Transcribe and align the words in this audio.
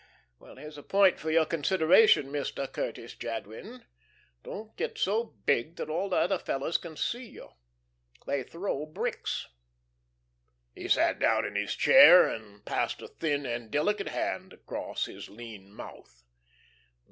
Well, 0.39 0.55
here's 0.55 0.79
a 0.79 0.81
point 0.81 1.19
for 1.19 1.29
your 1.29 1.45
consideration 1.45 2.31
Mr. 2.31 2.65
Curtis 2.73 3.13
Jadwin, 3.13 3.85
'Don't 4.41 4.75
get 4.75 4.97
so 4.97 5.23
big 5.45 5.75
that 5.75 5.91
all 5.91 6.09
the 6.09 6.15
other 6.15 6.39
fellows 6.39 6.79
can 6.79 6.97
see 6.97 7.27
you 7.27 7.51
they 8.25 8.41
throw 8.41 8.87
bricks.'" 8.87 9.47
He 10.73 10.87
sat 10.87 11.19
down 11.19 11.45
in 11.45 11.53
his 11.55 11.75
chair, 11.75 12.27
and 12.27 12.65
passed 12.65 13.03
a 13.03 13.09
thin 13.09 13.45
and 13.45 13.69
delicate 13.69 14.09
hand 14.09 14.53
across 14.53 15.05
his 15.05 15.29
lean 15.29 15.71
mouth. 15.71 16.23